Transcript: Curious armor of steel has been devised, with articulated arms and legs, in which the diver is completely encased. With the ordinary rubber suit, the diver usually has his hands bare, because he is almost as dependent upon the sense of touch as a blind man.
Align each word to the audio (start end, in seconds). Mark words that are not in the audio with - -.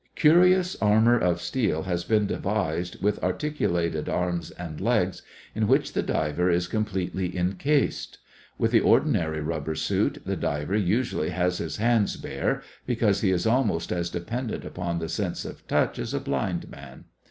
Curious 0.15 0.75
armor 0.81 1.15
of 1.19 1.39
steel 1.41 1.83
has 1.83 2.03
been 2.03 2.25
devised, 2.25 3.03
with 3.03 3.21
articulated 3.23 4.09
arms 4.09 4.49
and 4.49 4.81
legs, 4.81 5.21
in 5.53 5.67
which 5.67 5.93
the 5.93 6.01
diver 6.01 6.49
is 6.49 6.67
completely 6.67 7.37
encased. 7.37 8.17
With 8.57 8.71
the 8.71 8.79
ordinary 8.79 9.41
rubber 9.41 9.75
suit, 9.75 10.23
the 10.25 10.35
diver 10.35 10.75
usually 10.75 11.29
has 11.29 11.59
his 11.59 11.77
hands 11.77 12.17
bare, 12.17 12.63
because 12.87 13.21
he 13.21 13.29
is 13.29 13.45
almost 13.45 13.91
as 13.91 14.09
dependent 14.09 14.65
upon 14.65 14.97
the 14.97 15.07
sense 15.07 15.45
of 15.45 15.67
touch 15.67 15.99
as 15.99 16.15
a 16.15 16.19
blind 16.19 16.67
man. 16.71 17.05